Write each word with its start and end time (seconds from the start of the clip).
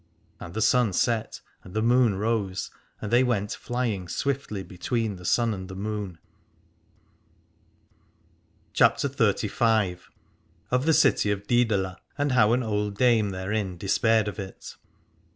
And 0.39 0.55
the 0.55 0.63
sun 0.63 0.93
set, 0.93 1.41
and 1.63 1.75
the 1.75 1.81
moon 1.83 2.15
rose, 2.15 2.71
and 3.03 3.11
they 3.11 3.23
went 3.23 3.51
flying 3.51 4.07
swiftly 4.07 4.63
between 4.63 5.17
the 5.17 5.25
sun 5.25 5.53
and 5.53 5.67
the 5.69 5.75
moon. 5.75 6.17
217 8.73 9.47
CHAPTER 9.47 9.47
XXXV. 9.47 9.99
OF 10.71 10.85
THE 10.87 10.93
CITY 10.95 11.29
OF 11.29 11.45
DCEDALA, 11.45 11.97
AND 12.17 12.31
HOW 12.31 12.51
AN 12.53 12.63
OLD 12.63 12.97
DAME 12.97 13.29
THEREIN 13.29 13.77
DESPAIRED 13.77 14.27
OF 14.27 14.39
IT. 14.39 14.75